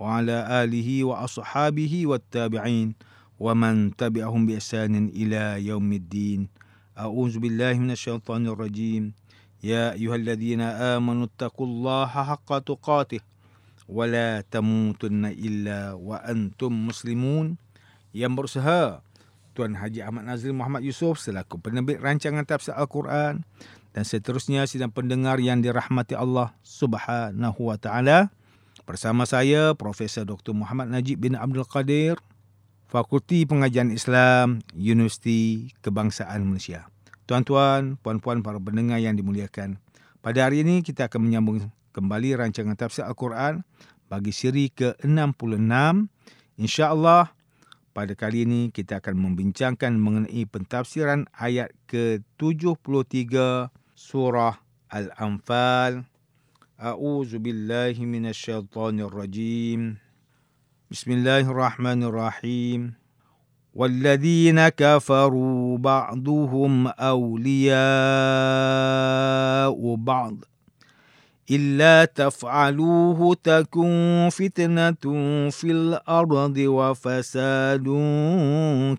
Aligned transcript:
وعلى 0.00 0.36
آله 0.64 0.88
وأصحابه 1.04 1.92
والتابعين 2.06 2.88
ومن 3.40 3.96
تبعهم 3.96 4.46
بإحسان 4.46 5.08
إلى 5.08 5.66
يوم 5.66 5.92
الدين 5.92 6.40
أعوذ 6.98 7.38
بالله 7.38 7.74
من 7.80 7.90
الشيطان 7.90 8.46
الرجيم 8.46 9.12
يا 9.64 9.92
أيها 9.92 10.16
الذين 10.16 10.60
آمنوا 10.60 11.24
اتقوا 11.24 11.66
الله 11.66 12.12
حق 12.12 12.50
تقاته 12.58 13.20
ولا 13.88 14.40
تموتن 14.50 15.24
إلا 15.36 15.92
وأنتم 15.92 16.72
مسلمون 16.86 17.56
yang 18.16 18.32
berusaha 18.32 19.04
Tuan 19.52 19.76
Haji 19.76 20.04
Ahmad 20.04 20.24
Nazrul 20.28 20.56
Muhammad 20.56 20.84
Yusof 20.84 21.20
selaku 21.20 21.60
penerbit 21.60 22.00
rancangan 22.00 22.44
tafsir 22.44 22.72
Al-Quran 22.76 23.44
dan 23.96 24.04
seterusnya 24.04 24.64
sidang 24.68 24.92
pendengar 24.92 25.40
yang 25.40 25.60
dirahmati 25.64 26.12
Allah 26.16 26.52
Subhanahu 26.64 27.72
wa 27.72 27.76
taala 27.80 28.28
Bersama 28.91 29.23
saya 29.23 29.71
Profesor 29.71 30.27
Dr. 30.27 30.51
Muhammad 30.51 30.91
Najib 30.91 31.23
bin 31.23 31.39
Abdul 31.39 31.63
Qadir, 31.63 32.19
Fakulti 32.91 33.47
Pengajian 33.47 33.87
Islam, 33.87 34.59
Universiti 34.75 35.71
Kebangsaan 35.79 36.43
Malaysia. 36.43 36.91
Tuan-tuan, 37.23 37.95
puan-puan 38.03 38.43
para 38.43 38.59
pendengar 38.59 38.99
yang 38.99 39.15
dimuliakan. 39.15 39.79
Pada 40.19 40.43
hari 40.43 40.67
ini 40.67 40.83
kita 40.83 41.07
akan 41.07 41.23
menyambung 41.23 41.71
kembali 41.95 42.35
rancangan 42.35 42.75
tafsir 42.75 43.07
Al-Quran 43.07 43.63
bagi 44.11 44.35
siri 44.35 44.67
ke-66. 44.75 46.11
InsyaAllah 46.59 47.31
pada 47.95 48.11
kali 48.11 48.43
ini 48.43 48.75
kita 48.75 48.99
akan 48.99 49.15
membincangkan 49.15 49.95
mengenai 49.95 50.43
pentafsiran 50.51 51.31
ayat 51.39 51.71
ke-73 51.87 53.39
surah 53.95 54.59
Al-Anfal 54.91 56.10
أعوذ 56.81 57.37
بالله 57.37 58.05
من 58.05 58.25
الشيطان 58.25 58.99
الرجيم. 58.99 59.97
بسم 60.91 61.11
الله 61.11 61.39
الرحمن 61.39 62.03
الرحيم. 62.03 62.93
والذين 63.73 64.69
كفروا 64.69 65.77
بعضهم 65.77 66.87
أولياء 66.87 67.75
بعض. 69.95 70.35
إلا 71.51 72.05
تفعلوه 72.05 73.35
تكن 73.43 74.29
فتنة 74.31 75.03
في 75.49 75.71
الأرض 75.71 76.57
وفساد 76.57 77.87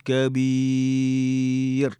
كبير. 0.05 1.99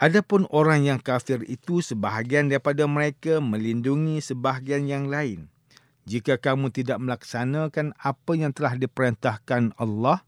Adapun 0.00 0.48
orang 0.48 0.88
yang 0.88 0.96
kafir 0.96 1.44
itu 1.44 1.84
sebahagian 1.84 2.48
daripada 2.48 2.88
mereka 2.88 3.36
melindungi 3.36 4.24
sebahagian 4.24 4.88
yang 4.88 5.12
lain. 5.12 5.52
Jika 6.08 6.40
kamu 6.40 6.72
tidak 6.72 6.96
melaksanakan 7.04 7.92
apa 8.00 8.32
yang 8.32 8.48
telah 8.56 8.80
diperintahkan 8.80 9.76
Allah, 9.76 10.24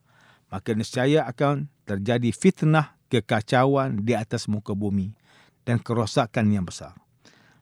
maka 0.53 0.77
nescaya 0.77 1.25
akan 1.25 1.73
terjadi 1.89 2.37
fitnah 2.37 3.01
kekacauan 3.09 4.05
di 4.05 4.13
atas 4.13 4.45
muka 4.45 4.77
bumi 4.77 5.17
dan 5.65 5.81
kerosakan 5.81 6.53
yang 6.53 6.69
besar. 6.69 6.93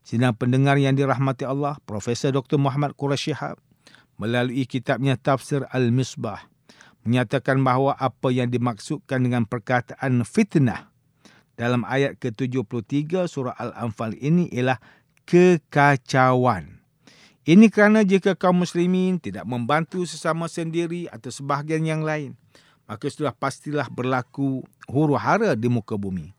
Sidang 0.03 0.35
pendengar 0.35 0.83
yang 0.83 0.99
dirahmati 0.99 1.47
Allah, 1.47 1.79
Profesor 1.87 2.35
Dr. 2.35 2.59
Muhammad 2.59 2.99
Quraisy 2.99 3.31
Shihab 3.31 3.63
melalui 4.19 4.67
kitabnya 4.67 5.15
Tafsir 5.15 5.63
Al-Misbah 5.71 6.43
menyatakan 7.07 7.63
bahawa 7.63 7.95
apa 7.95 8.35
yang 8.35 8.51
dimaksudkan 8.51 9.23
dengan 9.23 9.47
perkataan 9.47 10.27
fitnah 10.27 10.90
dalam 11.61 11.85
ayat 11.85 12.17
ke-73 12.17 13.29
surah 13.29 13.53
Al-Anfal 13.61 14.17
ini 14.17 14.49
ialah 14.49 14.81
kekacauan. 15.29 16.81
Ini 17.45 17.69
kerana 17.69 18.01
jika 18.01 18.33
kaum 18.33 18.65
muslimin 18.65 19.21
tidak 19.21 19.45
membantu 19.45 20.09
sesama 20.09 20.49
sendiri 20.49 21.05
atau 21.13 21.29
sebahagian 21.29 21.85
yang 21.85 22.01
lain, 22.01 22.33
maka 22.89 23.13
sudah 23.13 23.37
pastilah 23.37 23.93
berlaku 23.93 24.65
huru 24.89 25.21
hara 25.21 25.53
di 25.53 25.69
muka 25.69 26.01
bumi. 26.01 26.33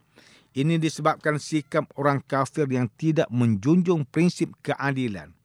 Ini 0.58 0.82
disebabkan 0.82 1.38
sikap 1.38 1.86
orang 2.02 2.26
kafir 2.26 2.66
yang 2.66 2.90
tidak 2.98 3.30
menjunjung 3.30 4.10
prinsip 4.10 4.52
keadilan, 4.66 5.38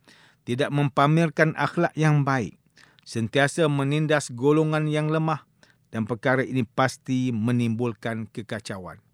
tidak 0.48 0.72
mempamerkan 0.72 1.52
akhlak 1.52 1.92
yang 1.92 2.24
baik, 2.24 2.56
sentiasa 3.04 3.68
menindas 3.68 4.32
golongan 4.32 4.88
yang 4.88 5.12
lemah 5.12 5.44
dan 5.92 6.08
perkara 6.08 6.42
ini 6.42 6.64
pasti 6.66 7.30
menimbulkan 7.30 8.26
kekacauan. 8.32 9.05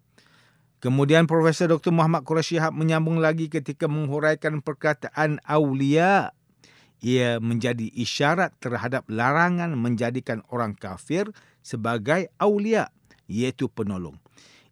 Kemudian 0.83 1.31
Profesor 1.31 1.71
Dr. 1.71 1.95
Muhammad 1.95 2.27
Quraisy 2.27 2.59
Shihab 2.59 2.75
menyambung 2.75 3.23
lagi 3.23 3.47
ketika 3.47 3.87
menghuraikan 3.87 4.59
perkataan 4.59 5.39
awliya. 5.47 6.35
Ia 6.99 7.39
menjadi 7.39 7.87
isyarat 7.87 8.51
terhadap 8.59 9.07
larangan 9.07 9.79
menjadikan 9.79 10.43
orang 10.51 10.75
kafir 10.75 11.31
sebagai 11.63 12.27
awliya, 12.35 12.91
iaitu 13.31 13.71
penolong. 13.71 14.19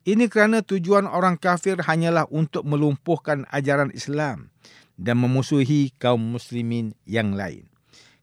Ini 0.04 0.28
kerana 0.28 0.60
tujuan 0.60 1.08
orang 1.08 1.40
kafir 1.40 1.80
hanyalah 1.80 2.28
untuk 2.28 2.68
melumpuhkan 2.68 3.48
ajaran 3.48 3.96
Islam 3.96 4.52
dan 5.00 5.16
memusuhi 5.16 5.96
kaum 5.96 6.20
muslimin 6.20 6.92
yang 7.08 7.40
lain. 7.40 7.72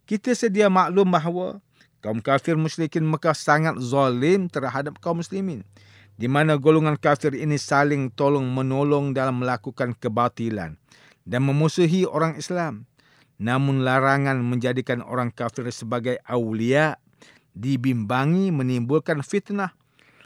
Kita 0.05 0.37
sedia 0.37 0.69
maklum 0.69 1.09
bahawa 1.09 1.65
kaum 2.05 2.21
kafir 2.21 2.61
musyrikin 2.61 3.09
Mekah 3.09 3.33
sangat 3.33 3.81
zalim 3.81 4.53
terhadap 4.53 5.01
kaum 5.01 5.25
muslimin 5.25 5.65
di 6.19 6.27
mana 6.27 6.59
golongan 6.59 6.99
kafir 6.99 7.31
ini 7.39 7.55
saling 7.55 8.11
tolong 8.11 8.51
menolong 8.51 9.15
dalam 9.15 9.39
melakukan 9.39 9.95
kebatilan 9.95 10.75
dan 11.23 11.41
memusuhi 11.47 12.03
orang 12.05 12.35
Islam. 12.35 12.91
Namun 13.39 13.87
larangan 13.87 14.43
menjadikan 14.43 14.99
orang 14.99 15.31
kafir 15.31 15.71
sebagai 15.71 16.19
awliya 16.27 16.99
dibimbangi 17.55 18.51
menimbulkan 18.51 19.23
fitnah 19.23 19.79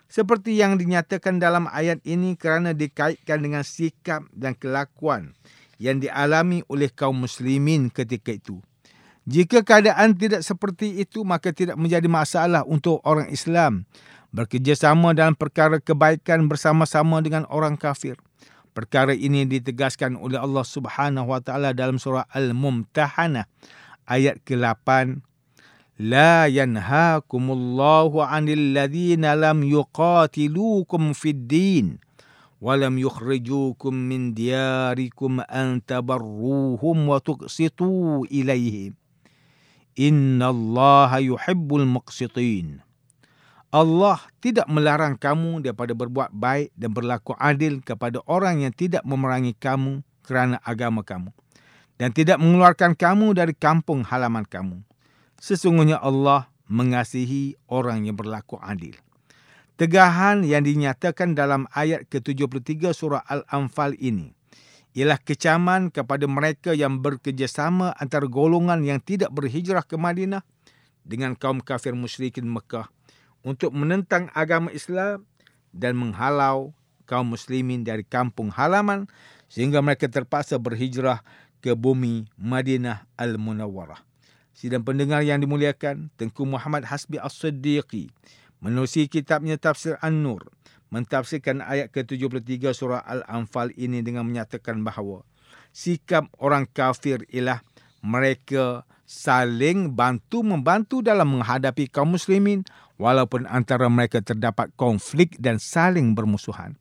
seperti 0.09 0.57
yang 0.57 0.81
dinyatakan 0.81 1.37
dalam 1.37 1.69
ayat 1.69 2.01
ini 2.09 2.41
kerana 2.41 2.73
dikaitkan 2.73 3.45
dengan 3.45 3.61
sikap 3.61 4.25
dan 4.33 4.57
kelakuan 4.57 5.37
yang 5.77 6.01
dialami 6.01 6.65
oleh 6.73 6.89
kaum 6.89 7.21
muslimin 7.21 7.93
ketika 7.93 8.33
itu. 8.33 8.65
Jika 9.29 9.61
keadaan 9.61 10.17
tidak 10.17 10.41
seperti 10.41 11.01
itu 11.05 11.21
maka 11.25 11.53
tidak 11.53 11.77
menjadi 11.77 12.09
masalah 12.09 12.65
untuk 12.65 13.01
orang 13.05 13.29
Islam 13.29 13.85
bekerjasama 14.33 15.13
dalam 15.13 15.37
perkara 15.37 15.79
kebaikan 15.79 16.49
bersama-sama 16.49 17.21
dengan 17.21 17.45
orang 17.53 17.77
kafir. 17.77 18.17
Perkara 18.73 19.13
ini 19.13 19.45
ditegaskan 19.45 20.17
oleh 20.17 20.41
Allah 20.41 20.65
Subhanahu 20.65 21.29
wa 21.29 21.45
taala 21.45 21.77
dalam 21.77 22.01
surah 22.01 22.25
Al-Mumtahanah 22.33 23.45
ayat 24.09 24.41
ke-8 24.49 25.21
La 26.01 26.49
yanhaakumullahu 26.49 28.25
'anil 28.25 28.73
ladzina 28.73 29.37
lam 29.37 29.61
yuqatilukum 29.61 31.13
fid 31.13 31.45
din 31.45 32.01
wa 32.65 32.73
lam 32.81 32.97
yukhrijukum 32.97 33.93
min 33.93 34.33
diyarikum 34.33 35.45
an 35.53 35.85
tabarruhum 35.85 37.13
wa 37.13 37.21
tuqsitu 37.21 38.25
ilaihim 38.33 38.97
Innallaha 39.93 41.21
yuhibbul 41.21 41.85
muqsitin 41.85 42.81
Allah 43.73 44.21
tidak 44.45 44.69
melarang 44.69 45.17
kamu 45.17 45.65
daripada 45.65 45.97
berbuat 45.97 46.29
baik 46.37 46.77
dan 46.77 46.93
berlaku 46.93 47.33
adil 47.41 47.81
kepada 47.81 48.21
orang 48.29 48.61
yang 48.61 48.73
tidak 48.77 49.01
memerangi 49.01 49.57
kamu 49.57 50.05
kerana 50.29 50.61
agama 50.61 51.01
kamu 51.01 51.33
dan 51.97 52.13
tidak 52.13 52.37
mengeluarkan 52.37 52.93
kamu 52.93 53.33
dari 53.33 53.57
kampung 53.57 54.05
halaman 54.05 54.45
kamu. 54.45 54.85
Sesungguhnya 55.41 55.97
Allah 56.05 56.53
mengasihi 56.69 57.57
orang 57.73 58.05
yang 58.05 58.13
berlaku 58.13 58.61
adil. 58.61 58.93
Tegahan 59.81 60.45
yang 60.45 60.69
dinyatakan 60.69 61.33
dalam 61.33 61.65
ayat 61.73 62.05
ke-73 62.13 62.93
surah 62.93 63.25
Al-Anfal 63.25 63.97
ini 63.97 64.37
ialah 64.93 65.17
kecaman 65.17 65.89
kepada 65.89 66.29
mereka 66.29 66.77
yang 66.77 67.01
bekerjasama 67.01 67.97
antara 67.97 68.29
golongan 68.29 68.85
yang 68.85 69.01
tidak 69.01 69.33
berhijrah 69.33 69.81
ke 69.81 69.97
Madinah 69.97 70.45
dengan 71.09 71.33
kaum 71.33 71.65
kafir 71.65 71.97
musyrikin 71.97 72.45
Mekah 72.45 72.93
untuk 73.43 73.75
menentang 73.75 74.31
agama 74.33 74.71
Islam 74.71 75.27
dan 75.75 75.99
menghalau 75.99 76.75
kaum 77.07 77.35
muslimin 77.35 77.83
dari 77.83 78.07
kampung 78.07 78.49
halaman 78.55 79.11
sehingga 79.51 79.85
mereka 79.85 80.09
terpaksa 80.09 80.57
berhijrah 80.57 81.21
ke 81.63 81.77
bumi 81.77 82.27
Madinah 82.41 83.07
Al-Munawwarah. 83.21 84.01
Sidang 84.57 84.87
pendengar 84.87 85.23
yang 85.27 85.43
dimuliakan, 85.43 86.11
Tengku 86.15 86.47
Muhammad 86.47 86.87
Hasbi 86.87 87.19
As-Siddiqi 87.19 88.11
menerusi 88.63 89.11
kitabnya 89.11 89.59
Tafsir 89.59 89.99
An-Nur 89.99 90.47
mentafsirkan 90.93 91.65
ayat 91.65 91.89
ke-73 91.89 92.77
surah 92.77 93.01
Al-Anfal 93.01 93.73
ini 93.81 94.05
dengan 94.05 94.29
menyatakan 94.29 94.85
bahawa 94.85 95.25
sikap 95.73 96.29
orang 96.37 96.69
kafir 96.69 97.25
ialah 97.33 97.65
mereka 98.05 98.85
saling 99.09 99.97
bantu-membantu 99.97 101.01
dalam 101.01 101.41
menghadapi 101.41 101.89
kaum 101.89 102.13
muslimin 102.13 102.63
walaupun 103.01 103.49
antara 103.49 103.87
mereka 103.93 104.21
terdapat 104.21 104.73
konflik 104.77 105.37
dan 105.41 105.57
saling 105.61 106.17
bermusuhan. 106.17 106.77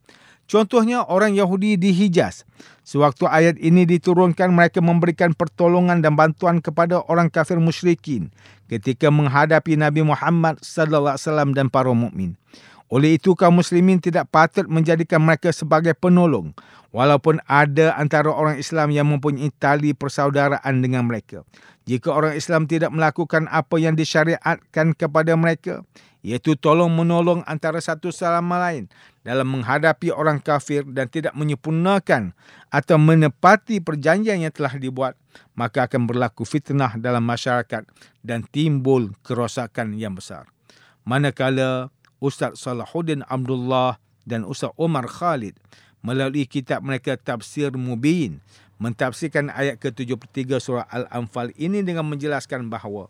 Contohnya 0.52 1.08
orang 1.08 1.32
Yahudi 1.32 1.80
di 1.80 1.96
Hijaz. 1.96 2.44
Sewaktu 2.84 3.24
ayat 3.24 3.56
ini 3.56 3.88
diturunkan 3.88 4.52
mereka 4.52 4.84
memberikan 4.84 5.32
pertolongan 5.32 6.04
dan 6.04 6.20
bantuan 6.20 6.60
kepada 6.60 7.00
orang 7.08 7.32
kafir 7.32 7.56
musyrikin 7.56 8.36
ketika 8.68 9.08
menghadapi 9.08 9.80
Nabi 9.80 10.04
Muhammad 10.04 10.60
sallallahu 10.60 11.16
alaihi 11.16 11.24
wasallam 11.24 11.50
dan 11.56 11.72
para 11.72 11.96
mukmin. 11.96 12.36
Oleh 12.92 13.16
itu 13.16 13.32
kaum 13.40 13.64
muslimin 13.64 14.04
tidak 14.04 14.28
patut 14.28 14.68
menjadikan 14.68 15.24
mereka 15.24 15.56
sebagai 15.56 15.96
penolong 15.96 16.52
walaupun 16.92 17.40
ada 17.48 17.96
antara 17.96 18.28
orang 18.28 18.60
Islam 18.60 18.92
yang 18.92 19.08
mempunyai 19.08 19.48
tali 19.56 19.96
persaudaraan 19.96 20.84
dengan 20.84 21.08
mereka. 21.08 21.48
Jika 21.90 22.14
orang 22.14 22.38
Islam 22.38 22.70
tidak 22.70 22.94
melakukan 22.94 23.50
apa 23.50 23.82
yang 23.82 23.98
disyariatkan 23.98 24.94
kepada 24.94 25.34
mereka, 25.34 25.82
iaitu 26.22 26.54
tolong 26.54 26.94
menolong 26.94 27.42
antara 27.50 27.82
satu 27.82 28.14
sama 28.14 28.62
lain 28.62 28.86
dalam 29.26 29.50
menghadapi 29.50 30.14
orang 30.14 30.38
kafir 30.38 30.86
dan 30.86 31.10
tidak 31.10 31.34
menyempurnakan 31.34 32.38
atau 32.70 32.98
menepati 33.02 33.82
perjanjian 33.82 34.46
yang 34.46 34.54
telah 34.54 34.78
dibuat, 34.78 35.18
maka 35.58 35.90
akan 35.90 36.06
berlaku 36.06 36.46
fitnah 36.46 36.94
dalam 37.02 37.26
masyarakat 37.26 37.86
dan 38.22 38.46
timbul 38.54 39.10
kerosakan 39.26 39.98
yang 39.98 40.14
besar. 40.14 40.46
Manakala 41.02 41.90
Ustaz 42.22 42.62
Salahuddin 42.62 43.26
Abdullah 43.26 43.98
dan 44.30 44.46
Ustaz 44.46 44.70
Omar 44.78 45.10
Khalid 45.10 45.58
melalui 46.02 46.50
kitab 46.50 46.82
mereka 46.82 47.18
Tafsir 47.18 47.74
Mubin 47.74 48.42
mentafsirkan 48.82 49.54
ayat 49.54 49.78
ke-73 49.78 50.58
surah 50.58 50.86
Al-Anfal 50.90 51.54
ini 51.58 51.86
dengan 51.86 52.10
menjelaskan 52.10 52.66
bahawa 52.70 53.10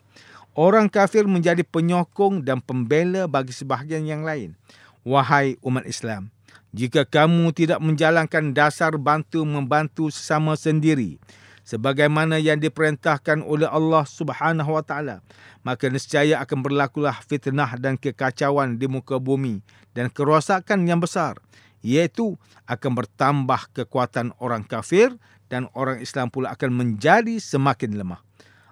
orang 0.56 0.92
kafir 0.92 1.24
menjadi 1.24 1.64
penyokong 1.64 2.44
dan 2.44 2.60
pembela 2.60 3.28
bagi 3.32 3.56
sebahagian 3.56 4.04
yang 4.04 4.28
lain. 4.28 4.60
Wahai 5.02 5.58
umat 5.66 5.88
Islam, 5.90 6.30
jika 6.76 7.08
kamu 7.08 7.50
tidak 7.58 7.82
menjalankan 7.82 8.54
dasar 8.54 8.94
bantu-membantu 9.02 10.14
sesama 10.14 10.54
sendiri, 10.54 11.18
sebagaimana 11.66 12.38
yang 12.38 12.60
diperintahkan 12.60 13.42
oleh 13.42 13.66
Allah 13.66 14.04
Subhanahu 14.06 14.76
wa 14.76 14.84
taala 14.84 15.24
maka 15.62 15.88
nescaya 15.88 16.42
akan 16.42 16.66
berlakulah 16.66 17.16
fitnah 17.26 17.78
dan 17.78 17.96
kekacauan 17.96 18.82
di 18.82 18.90
muka 18.90 19.22
bumi 19.22 19.62
dan 19.94 20.10
kerosakan 20.10 20.90
yang 20.90 21.00
besar 21.00 21.38
iaitu 21.82 22.38
akan 22.70 22.92
bertambah 22.98 23.62
kekuatan 23.74 24.34
orang 24.38 24.66
kafir 24.66 25.14
dan 25.50 25.68
orang 25.76 26.00
Islam 26.00 26.30
pula 26.30 26.54
akan 26.54 26.72
menjadi 26.74 27.38
semakin 27.38 27.98
lemah 27.98 28.22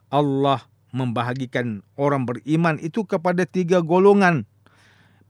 Allah 0.09 0.65
membahagikan 0.89 1.85
orang 1.97 2.25
beriman 2.25 2.81
itu 2.81 3.05
kepada 3.05 3.45
tiga 3.45 3.81
golongan 3.81 4.45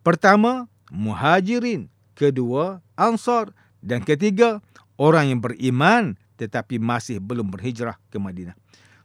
pertama 0.04 0.72
muhajirin 0.92 1.92
kedua 2.16 2.84
ansar 2.96 3.52
dan 3.80 4.04
ketiga 4.04 4.60
orang 5.00 5.32
yang 5.32 5.40
beriman 5.40 6.20
tetapi 6.40 6.80
masih 6.80 7.20
belum 7.20 7.52
berhijrah 7.52 8.00
ke 8.08 8.16
Madinah. 8.16 8.56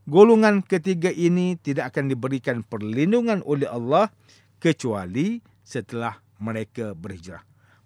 Golongan 0.06 0.62
ketiga 0.62 1.10
ini 1.10 1.58
tidak 1.58 1.90
akan 1.94 2.12
diberikan 2.12 2.62
perlindungan 2.62 3.42
oleh 3.42 3.66
Allah 3.66 4.12
kecuali 4.62 5.42
setelah 5.64 6.20
mereka 6.38 6.92
berhijrah. 6.94 7.42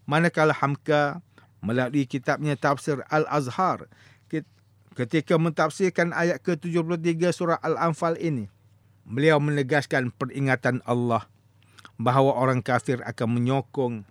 Manakala 0.09 0.57
Hamka 0.57 1.21
melalui 1.61 2.09
kitabnya 2.09 2.57
Tafsir 2.57 3.05
Al-Azhar 3.13 3.93
ketika 4.99 5.39
mentafsirkan 5.39 6.11
ayat 6.11 6.43
ke-73 6.43 7.31
surah 7.31 7.63
Al-Anfal 7.63 8.19
ini, 8.19 8.51
beliau 9.07 9.39
menegaskan 9.39 10.11
peringatan 10.11 10.83
Allah 10.83 11.31
bahawa 12.03 12.35
orang 12.35 12.59
kafir 12.59 12.99
akan 13.07 13.39
menyokong 13.39 14.03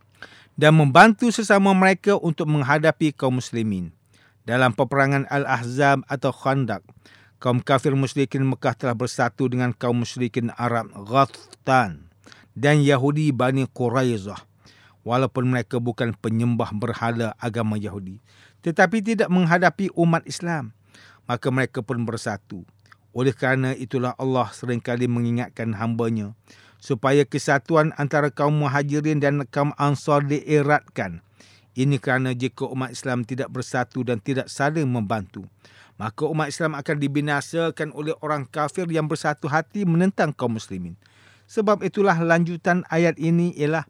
dan 0.56 0.80
membantu 0.80 1.28
sesama 1.28 1.76
mereka 1.76 2.16
untuk 2.16 2.48
menghadapi 2.48 3.12
kaum 3.12 3.44
muslimin 3.44 3.92
dalam 4.48 4.72
peperangan 4.72 5.28
Al-Ahzab 5.28 6.08
atau 6.08 6.32
Khandaq, 6.32 6.88
kaum 7.44 7.60
kafir 7.60 7.92
musyrikin 7.92 8.48
Mekah 8.48 8.80
telah 8.80 8.96
bersatu 8.96 9.52
dengan 9.52 9.76
kaum 9.76 10.08
musyrikin 10.08 10.56
Arab 10.56 10.88
Ghathtan 11.04 12.08
dan 12.56 12.80
Yahudi 12.80 13.36
Bani 13.36 13.68
Quraizah. 13.68 14.40
Walaupun 15.08 15.48
mereka 15.48 15.80
bukan 15.80 16.12
penyembah 16.20 16.76
berhala 16.76 17.32
agama 17.40 17.80
Yahudi, 17.80 18.20
tetapi 18.60 19.00
tidak 19.00 19.32
menghadapi 19.32 19.88
umat 19.96 20.28
Islam, 20.28 20.76
maka 21.24 21.48
mereka 21.48 21.80
pun 21.80 22.04
bersatu. 22.04 22.68
Oleh 23.16 23.32
kerana 23.32 23.72
itulah 23.72 24.12
Allah 24.20 24.52
seringkali 24.52 25.08
mengingatkan 25.08 25.72
hambanya 25.80 26.36
supaya 26.84 27.24
kesatuan 27.24 27.96
antara 27.96 28.28
kaum 28.28 28.60
muhajirin 28.60 29.24
dan 29.24 29.48
kaum 29.48 29.72
ansar 29.80 30.28
dieratkan 30.28 31.24
ini 31.78 32.02
kerana 32.02 32.34
jika 32.34 32.66
umat 32.66 32.90
Islam 32.90 33.22
tidak 33.22 33.54
bersatu 33.54 34.02
dan 34.02 34.18
tidak 34.18 34.50
saling 34.50 34.90
membantu, 34.90 35.46
maka 36.02 36.26
umat 36.26 36.50
Islam 36.50 36.74
akan 36.74 36.98
dibinasakan 36.98 37.94
oleh 37.94 38.18
orang 38.26 38.50
kafir 38.50 38.90
yang 38.90 39.06
bersatu 39.06 39.46
hati 39.46 39.86
menentang 39.86 40.34
kaum 40.34 40.58
muslimin. 40.58 40.98
Sebab 41.46 41.86
itulah 41.86 42.18
lanjutan 42.18 42.82
ayat 42.90 43.22
ini 43.22 43.54
ialah 43.54 43.86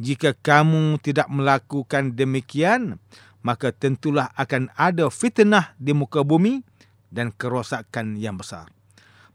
jika 0.00 0.32
kamu 0.32 0.96
tidak 1.04 1.28
melakukan 1.28 2.16
demikian, 2.16 2.96
maka 3.44 3.68
tentulah 3.68 4.32
akan 4.32 4.72
ada 4.72 5.12
fitnah 5.12 5.76
di 5.76 5.92
muka 5.92 6.24
bumi 6.24 6.64
dan 7.12 7.28
kerosakan 7.36 8.16
yang 8.16 8.40
besar. 8.40 8.72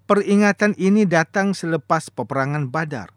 Peringatan 0.09 0.73
ini 0.81 1.05
datang 1.05 1.53
selepas 1.53 2.09
peperangan 2.09 2.69
Badar 2.73 3.13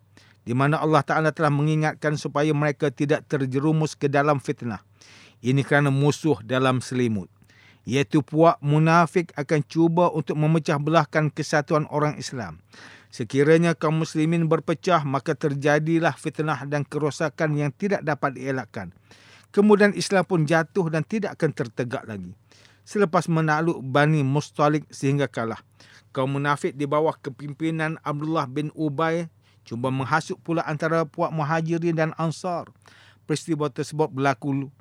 di 0.49 0.57
mana 0.57 0.81
Allah 0.81 1.05
Ta'ala 1.05 1.29
telah 1.29 1.53
mengingatkan 1.53 2.17
supaya 2.17 2.49
mereka 2.57 2.89
tidak 2.89 3.29
terjerumus 3.29 3.93
ke 3.93 4.09
dalam 4.09 4.41
fitnah. 4.41 4.81
Ini 5.45 5.61
kerana 5.61 5.93
musuh 5.93 6.41
dalam 6.41 6.81
selimut. 6.81 7.29
Iaitu 7.85 8.25
puak 8.25 8.57
munafik 8.65 9.29
akan 9.37 9.61
cuba 9.69 10.09
untuk 10.09 10.41
memecah 10.41 10.81
belahkan 10.81 11.29
kesatuan 11.29 11.85
orang 11.93 12.17
Islam. 12.17 12.65
Sekiranya 13.09 13.73
kaum 13.73 14.05
muslimin 14.05 14.47
berpecah, 14.53 15.01
maka 15.03 15.33
terjadilah 15.33 16.13
fitnah 16.13 16.69
dan 16.69 16.85
kerosakan 16.85 17.57
yang 17.57 17.73
tidak 17.73 18.05
dapat 18.05 18.37
dielakkan. 18.37 18.93
Kemudian 19.49 19.97
Islam 19.97 20.29
pun 20.29 20.45
jatuh 20.45 20.93
dan 20.93 21.01
tidak 21.09 21.41
akan 21.41 21.51
tertegak 21.57 22.05
lagi. 22.05 22.37
Selepas 22.85 23.29
menakluk 23.29 23.81
Bani 23.81 24.21
Mustalik 24.21 24.85
sehingga 24.93 25.25
kalah. 25.29 25.61
Kaum 26.13 26.37
munafik 26.37 26.77
di 26.77 26.85
bawah 26.85 27.17
kepimpinan 27.17 28.01
Abdullah 28.01 28.49
bin 28.49 28.73
Ubay 28.73 29.29
cuba 29.69 29.93
menghasut 29.93 30.41
pula 30.41 30.65
antara 30.65 31.05
puak 31.05 31.29
muhajirin 31.29 31.97
dan 31.97 32.11
ansar. 32.17 32.69
Peristiwa 33.29 33.69
tersebut 33.69 34.09
berlaku 34.09 34.73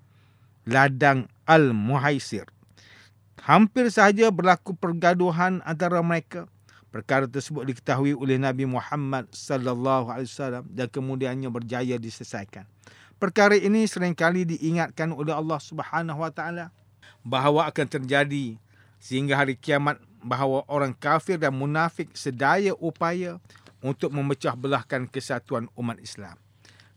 ladang 0.64 1.28
Al-Muhaisir. 1.44 2.48
Hampir 3.44 3.92
sahaja 3.92 4.32
berlaku 4.32 4.76
pergaduhan 4.76 5.60
antara 5.68 6.00
mereka. 6.00 6.48
Perkara 6.98 7.30
tersebut 7.30 7.62
diketahui 7.62 8.18
oleh 8.18 8.42
Nabi 8.42 8.66
Muhammad 8.66 9.30
sallallahu 9.30 10.10
alaihi 10.10 10.34
wasallam 10.34 10.66
dan 10.74 10.90
kemudiannya 10.90 11.46
berjaya 11.54 11.94
diselesaikan. 12.02 12.66
Perkara 13.22 13.54
ini 13.54 13.86
seringkali 13.86 14.58
diingatkan 14.58 15.14
oleh 15.14 15.30
Allah 15.30 15.62
Subhanahu 15.62 16.26
wa 16.26 16.34
taala 16.34 16.74
bahawa 17.22 17.70
akan 17.70 17.86
terjadi 17.86 18.58
sehingga 18.98 19.38
hari 19.38 19.54
kiamat 19.54 20.02
bahawa 20.26 20.66
orang 20.66 20.98
kafir 20.98 21.38
dan 21.38 21.54
munafik 21.54 22.10
sedaya 22.18 22.74
upaya 22.82 23.38
untuk 23.86 24.10
memecah 24.10 24.58
belahkan 24.58 25.06
kesatuan 25.06 25.70
umat 25.78 26.02
Islam. 26.02 26.34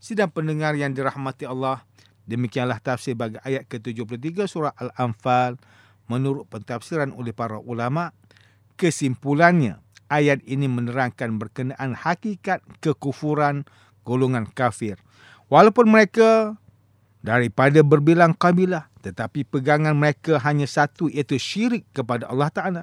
Sidang 0.01 0.33
pendengar 0.33 0.73
yang 0.81 0.97
dirahmati 0.97 1.45
Allah, 1.45 1.85
demikianlah 2.25 2.81
tafsir 2.81 3.13
bagi 3.13 3.37
ayat 3.45 3.69
ke-73 3.69 4.49
surah 4.49 4.73
Al-Anfal 4.81 5.61
menurut 6.09 6.49
pentafsiran 6.49 7.13
oleh 7.13 7.37
para 7.37 7.61
ulama. 7.61 8.17
Kesimpulannya, 8.81 9.77
ayat 10.11 10.43
ini 10.45 10.67
menerangkan 10.67 11.39
berkenaan 11.39 11.95
hakikat 11.95 12.61
kekufuran 12.83 13.65
golongan 14.03 14.51
kafir. 14.51 14.99
Walaupun 15.47 15.89
mereka 15.89 16.59
daripada 17.23 17.81
berbilang 17.81 18.35
kabilah, 18.35 18.91
tetapi 19.01 19.49
pegangan 19.49 19.97
mereka 19.97 20.37
hanya 20.45 20.69
satu 20.69 21.09
iaitu 21.09 21.41
syirik 21.41 21.89
kepada 21.97 22.29
Allah 22.29 22.51
Ta'ala. 22.53 22.83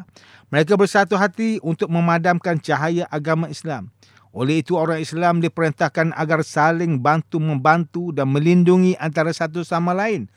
Mereka 0.50 0.80
bersatu 0.80 1.20
hati 1.20 1.62
untuk 1.62 1.92
memadamkan 1.92 2.58
cahaya 2.58 3.06
agama 3.12 3.52
Islam. 3.52 3.94
Oleh 4.34 4.62
itu 4.62 4.78
orang 4.78 5.02
Islam 5.02 5.42
diperintahkan 5.42 6.14
agar 6.14 6.46
saling 6.46 7.02
bantu-membantu 7.02 8.14
dan 8.14 8.30
melindungi 8.30 8.94
antara 9.02 9.34
satu 9.34 9.66
sama 9.66 9.98
lain 9.98 10.30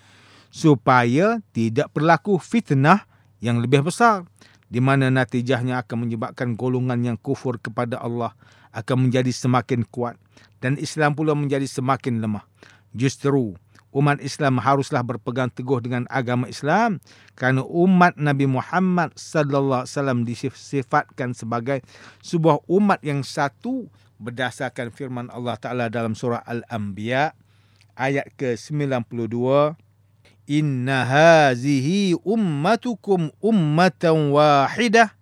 supaya 0.49 1.39
tidak 1.55 1.93
berlaku 1.95 2.41
fitnah 2.41 3.07
yang 3.45 3.61
lebih 3.63 3.87
besar 3.87 4.27
di 4.71 4.79
mana 4.79 5.11
natijahnya 5.11 5.83
akan 5.83 6.07
menyebabkan 6.07 6.55
golongan 6.55 7.03
yang 7.03 7.19
kufur 7.19 7.59
kepada 7.59 7.99
Allah 7.99 8.33
akan 8.71 9.11
menjadi 9.11 9.35
semakin 9.35 9.83
kuat 9.91 10.15
dan 10.63 10.79
Islam 10.79 11.19
pula 11.19 11.35
menjadi 11.35 11.67
semakin 11.67 12.23
lemah. 12.23 12.47
Justru 12.95 13.59
umat 13.91 14.23
Islam 14.23 14.63
haruslah 14.63 15.03
berpegang 15.03 15.51
teguh 15.51 15.83
dengan 15.83 16.07
agama 16.07 16.47
Islam 16.47 17.03
kerana 17.35 17.67
umat 17.67 18.15
Nabi 18.15 18.47
Muhammad 18.47 19.11
sallallahu 19.19 19.85
alaihi 19.85 19.95
wasallam 19.95 20.19
disifatkan 20.23 21.35
sebagai 21.35 21.83
sebuah 22.23 22.63
umat 22.71 23.03
yang 23.03 23.27
satu 23.27 23.91
berdasarkan 24.23 24.95
firman 24.95 25.27
Allah 25.35 25.59
Taala 25.59 25.91
dalam 25.91 26.15
surah 26.15 26.47
Al-Anbiya 26.47 27.35
ayat 27.99 28.31
ke-92 28.39 29.35
Inna 30.51 31.07
hazihi 31.07 32.19
ummatukum 32.27 33.31
ummatan 33.39 34.35
wahidah 34.35 35.15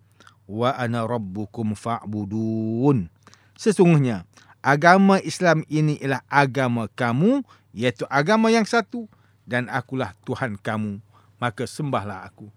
wa 0.48 0.72
ana 0.72 1.04
rabbukum 1.04 1.76
fa'budun. 1.76 3.12
Sesungguhnya 3.52 4.24
agama 4.64 5.20
Islam 5.20 5.68
ini 5.68 6.00
ialah 6.00 6.24
agama 6.32 6.88
kamu 6.96 7.44
iaitu 7.76 8.08
agama 8.08 8.48
yang 8.48 8.64
satu 8.64 9.04
dan 9.44 9.68
akulah 9.68 10.16
Tuhan 10.24 10.56
kamu 10.56 11.04
maka 11.36 11.68
sembahlah 11.68 12.24
aku. 12.24 12.48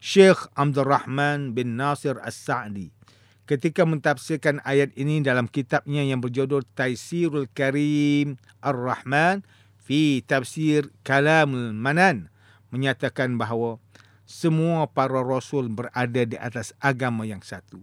Syekh 0.00 0.48
Abdul 0.56 0.88
Rahman 0.88 1.52
bin 1.52 1.76
Nasir 1.76 2.16
As-Sa'di 2.24 2.96
ketika 3.44 3.84
mentafsirkan 3.84 4.64
ayat 4.64 4.96
ini 4.96 5.20
dalam 5.20 5.52
kitabnya 5.52 6.00
yang 6.00 6.24
berjudul 6.24 6.64
Taisirul 6.72 7.44
Karim 7.52 8.40
Ar-Rahman 8.64 9.44
fi 9.86 10.18
tafsir 10.26 10.90
kalamul 11.06 11.70
manan 11.70 12.26
menyatakan 12.74 13.38
bahawa 13.38 13.78
semua 14.26 14.90
para 14.90 15.22
rasul 15.22 15.70
berada 15.70 16.26
di 16.26 16.34
atas 16.34 16.74
agama 16.82 17.22
yang 17.22 17.38
satu. 17.38 17.78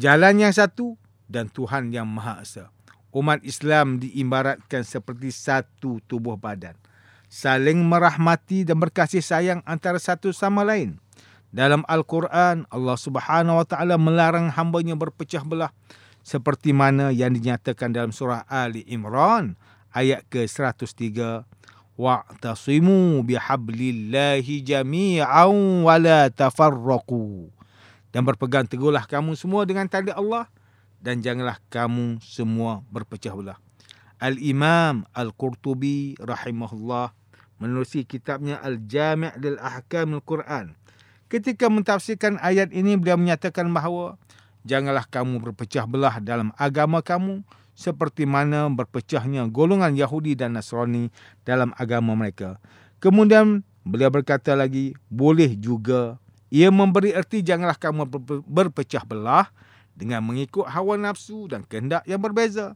Jalan 0.00 0.40
yang 0.40 0.56
satu 0.56 0.96
dan 1.28 1.52
Tuhan 1.52 1.92
yang 1.92 2.08
Maha 2.08 2.40
Esa. 2.40 2.72
Umat 3.12 3.44
Islam 3.44 4.00
diibaratkan 4.00 4.80
seperti 4.80 5.28
satu 5.28 6.00
tubuh 6.08 6.40
badan. 6.40 6.72
Saling 7.28 7.84
merahmati 7.84 8.64
dan 8.64 8.80
berkasih 8.80 9.20
sayang 9.20 9.60
antara 9.68 10.00
satu 10.00 10.32
sama 10.32 10.64
lain. 10.64 10.96
Dalam 11.52 11.84
Al-Quran, 11.84 12.64
Allah 12.72 12.96
Subhanahu 12.96 13.60
Wa 13.60 13.66
Taala 13.68 14.00
melarang 14.00 14.48
hambanya 14.52 14.96
berpecah 14.96 15.44
belah 15.44 15.72
seperti 16.24 16.76
mana 16.76 17.08
yang 17.08 17.32
dinyatakan 17.32 17.92
dalam 17.92 18.12
surah 18.12 18.44
Ali 18.48 18.84
Imran 18.88 19.56
ayat 19.98 20.22
ke-103. 20.30 21.42
Wa'tasimu 21.98 23.26
bihablillahi 23.26 24.62
jami'an 24.62 25.82
wa 25.82 25.94
la 25.98 26.30
tafarraqu. 26.30 27.50
Dan 28.14 28.22
berpegang 28.22 28.70
teguhlah 28.70 29.02
kamu 29.02 29.34
semua 29.34 29.66
dengan 29.66 29.90
tali 29.90 30.14
Allah 30.14 30.46
dan 31.02 31.18
janganlah 31.22 31.58
kamu 31.70 32.22
semua 32.22 32.86
berpecah 32.90 33.34
belah. 33.34 33.58
Al-Imam 34.18 35.06
Al-Qurtubi 35.14 36.18
rahimahullah 36.18 37.14
menerusi 37.62 38.02
kitabnya 38.02 38.58
Al-Jami' 38.62 39.34
lil 39.38 39.58
Ahkam 39.62 40.18
Al-Quran. 40.18 40.74
Ketika 41.28 41.68
mentafsirkan 41.68 42.40
ayat 42.40 42.72
ini 42.72 42.96
beliau 42.96 43.20
menyatakan 43.20 43.68
bahawa 43.70 44.16
janganlah 44.66 45.06
kamu 45.06 45.38
berpecah 45.38 45.84
belah 45.84 46.18
dalam 46.18 46.50
agama 46.56 47.04
kamu 47.04 47.44
seperti 47.78 48.26
mana 48.26 48.66
berpecahnya 48.66 49.46
golongan 49.46 49.94
Yahudi 49.94 50.34
dan 50.34 50.58
Nasrani 50.58 51.14
dalam 51.46 51.70
agama 51.78 52.18
mereka. 52.18 52.58
Kemudian 52.98 53.62
beliau 53.86 54.10
berkata 54.10 54.58
lagi, 54.58 54.98
boleh 55.06 55.54
juga 55.54 56.18
ia 56.50 56.74
memberi 56.74 57.14
erti 57.14 57.44
janganlah 57.46 57.78
kamu 57.78 58.10
berpecah 58.50 59.06
belah 59.06 59.46
dengan 59.94 60.26
mengikut 60.26 60.66
hawa 60.66 60.98
nafsu 60.98 61.46
dan 61.46 61.62
kehendak 61.62 62.02
yang 62.02 62.18
berbeza 62.18 62.74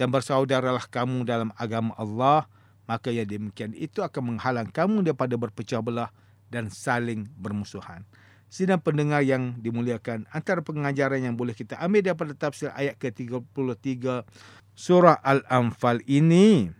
dan 0.00 0.08
bersaudaralah 0.08 0.88
kamu 0.88 1.28
dalam 1.28 1.52
agama 1.58 1.92
Allah, 2.00 2.48
maka 2.88 3.12
yang 3.12 3.28
demikian 3.28 3.76
itu 3.76 4.00
akan 4.00 4.32
menghalang 4.32 4.70
kamu 4.72 5.04
daripada 5.04 5.36
berpecah 5.36 5.84
belah 5.84 6.08
dan 6.48 6.72
saling 6.72 7.28
bermusuhan. 7.36 8.06
Sidang 8.48 8.80
pendengar 8.80 9.20
yang 9.20 9.60
dimuliakan, 9.60 10.24
antara 10.32 10.64
pengajaran 10.64 11.20
yang 11.20 11.36
boleh 11.36 11.52
kita 11.52 11.76
ambil 11.84 12.00
daripada 12.00 12.32
tafsir 12.32 12.72
ayat 12.72 12.96
ke-33 12.96 14.24
surah 14.72 15.20
Al-Anfal 15.20 16.00
ini, 16.08 16.72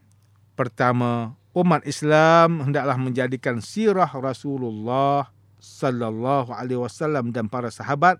pertama, 0.57 1.37
umat 1.53 1.85
Islam 1.85 2.65
hendaklah 2.65 2.97
menjadikan 2.97 3.61
sirah 3.61 4.09
Rasulullah 4.09 5.29
sallallahu 5.61 6.55
alaihi 6.55 6.81
wasallam 6.81 7.35
dan 7.37 7.51
para 7.53 7.69
sahabat 7.69 8.17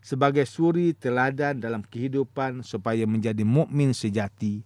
sebagai 0.00 0.46
suri 0.46 0.94
teladan 0.94 1.58
dalam 1.58 1.82
kehidupan 1.82 2.62
supaya 2.62 3.02
menjadi 3.04 3.42
mukmin 3.42 3.90
sejati 3.90 4.62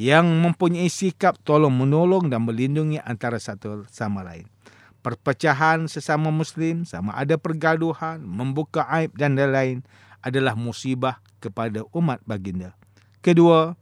yang 0.00 0.24
mempunyai 0.24 0.88
sikap 0.88 1.36
tolong 1.44 1.74
menolong 1.74 2.32
dan 2.32 2.46
melindungi 2.48 2.96
antara 3.04 3.36
satu 3.36 3.84
sama 3.92 4.24
lain 4.24 4.48
perpecahan 5.08 5.88
sesama 5.88 6.28
muslim 6.28 6.84
sama 6.84 7.16
ada 7.16 7.40
pergaduhan 7.40 8.20
membuka 8.20 8.84
aib 8.92 9.16
dan 9.16 9.40
lain-lain 9.40 9.80
adalah 10.20 10.52
musibah 10.52 11.24
kepada 11.40 11.80
umat 11.96 12.20
baginda. 12.28 12.76
Kedua 13.24 13.72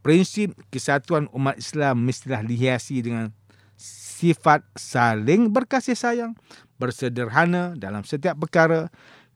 prinsip 0.00 0.56
kesatuan 0.72 1.28
umat 1.36 1.60
Islam 1.60 2.00
mestilah 2.08 2.40
dihiasi 2.40 3.04
dengan 3.04 3.28
sifat 3.76 4.64
saling 4.72 5.52
berkasih 5.52 5.92
sayang 5.92 6.32
bersederhana 6.80 7.76
dalam 7.76 8.00
setiap 8.00 8.40
perkara 8.40 8.88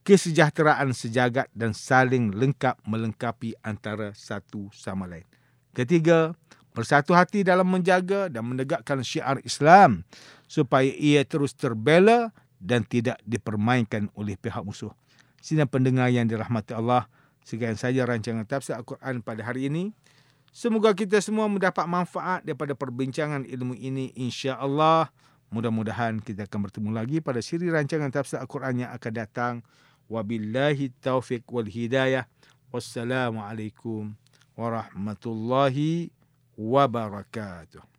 kesejahteraan 0.08 0.96
sejagat 0.96 1.52
dan 1.52 1.76
saling 1.76 2.32
lengkap 2.32 2.80
melengkapi 2.88 3.52
antara 3.60 4.16
satu 4.16 4.72
sama 4.72 5.04
lain. 5.04 5.28
Ketiga 5.76 6.32
bersatu 6.74 7.14
hati 7.14 7.46
dalam 7.46 7.70
menjaga 7.70 8.26
dan 8.26 8.44
menegakkan 8.50 9.00
syiar 9.06 9.38
Islam 9.46 10.02
supaya 10.50 10.90
ia 10.90 11.22
terus 11.22 11.54
terbela 11.54 12.34
dan 12.58 12.82
tidak 12.82 13.22
dipermainkan 13.22 14.10
oleh 14.18 14.34
pihak 14.34 14.60
musuh. 14.66 14.90
Sidang 15.38 15.70
pendengar 15.70 16.10
yang 16.10 16.26
dirahmati 16.26 16.74
Allah, 16.74 17.06
sekian 17.46 17.78
saja 17.78 18.02
rancangan 18.02 18.42
tafsir 18.48 18.74
Al-Quran 18.74 19.22
pada 19.22 19.46
hari 19.46 19.70
ini. 19.70 19.94
Semoga 20.54 20.94
kita 20.94 21.20
semua 21.22 21.46
mendapat 21.46 21.86
manfaat 21.86 22.42
daripada 22.42 22.74
perbincangan 22.74 23.46
ilmu 23.46 23.74
ini 23.78 24.10
insya-Allah. 24.18 25.10
Mudah-mudahan 25.52 26.18
kita 26.18 26.50
akan 26.50 26.66
bertemu 26.66 26.90
lagi 26.90 27.18
pada 27.22 27.38
siri 27.44 27.70
rancangan 27.70 28.10
tafsir 28.10 28.40
Al-Quran 28.40 28.86
yang 28.86 28.90
akan 28.90 29.12
datang. 29.14 29.54
Wabillahi 30.08 30.90
taufiq 30.98 31.46
wal 31.52 31.68
hidayah. 31.68 32.26
Wassalamualaikum 32.72 34.16
warahmatullahi 34.56 36.10
wabarakatuh 36.10 36.23
wabarakatuh. 36.58 37.93